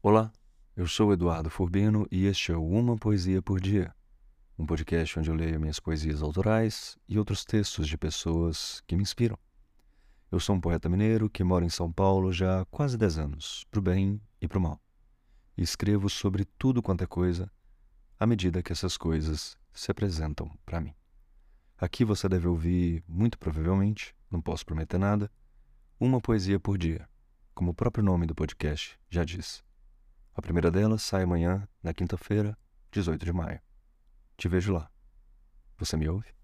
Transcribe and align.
Olá, 0.00 0.32
eu 0.76 0.86
sou 0.86 1.12
Eduardo 1.12 1.50
Furbino 1.50 2.06
e 2.10 2.26
este 2.26 2.52
é 2.52 2.56
o 2.56 2.64
Uma 2.66 2.96
Poesia 2.96 3.42
por 3.42 3.60
Dia, 3.60 3.94
um 4.58 4.64
podcast 4.64 5.18
onde 5.18 5.30
eu 5.30 5.34
leio 5.34 5.60
minhas 5.60 5.78
poesias 5.78 6.22
autorais 6.22 6.96
e 7.08 7.18
outros 7.18 7.44
textos 7.44 7.86
de 7.86 7.98
pessoas 7.98 8.80
que 8.86 8.96
me 8.96 9.02
inspiram. 9.02 9.38
Eu 10.30 10.40
sou 10.40 10.54
um 10.54 10.60
poeta 10.60 10.88
mineiro 10.88 11.28
que 11.28 11.44
mora 11.44 11.64
em 11.64 11.68
São 11.68 11.92
Paulo 11.92 12.32
já 12.32 12.60
há 12.60 12.64
quase 12.66 12.96
10 12.96 13.18
anos, 13.18 13.64
pro 13.70 13.82
bem 13.82 14.20
e 14.40 14.48
pro 14.48 14.60
mal. 14.60 14.80
E 15.56 15.62
escrevo 15.62 16.08
sobre 16.08 16.44
tudo 16.58 16.80
quanto 16.80 17.02
é 17.02 17.06
coisa, 17.06 17.50
à 18.18 18.26
medida 18.26 18.62
que 18.62 18.72
essas 18.72 18.96
coisas 18.96 19.56
se 19.72 19.90
apresentam 19.90 20.50
para 20.64 20.80
mim. 20.80 20.94
Aqui 21.80 22.04
você 22.04 22.28
deve 22.28 22.48
ouvir, 22.48 23.04
muito 23.06 23.38
provavelmente, 23.38 24.12
não 24.28 24.42
posso 24.42 24.66
prometer 24.66 24.98
nada, 24.98 25.30
uma 26.00 26.20
poesia 26.20 26.58
por 26.58 26.76
dia, 26.76 27.08
como 27.54 27.70
o 27.70 27.74
próprio 27.74 28.04
nome 28.04 28.26
do 28.26 28.34
podcast 28.34 28.98
já 29.08 29.22
diz. 29.22 29.62
A 30.34 30.42
primeira 30.42 30.72
delas 30.72 31.02
sai 31.02 31.22
amanhã, 31.22 31.68
na 31.80 31.94
quinta-feira, 31.94 32.58
18 32.90 33.24
de 33.24 33.32
maio. 33.32 33.60
Te 34.36 34.48
vejo 34.48 34.72
lá. 34.72 34.90
Você 35.78 35.96
me 35.96 36.08
ouve? 36.08 36.37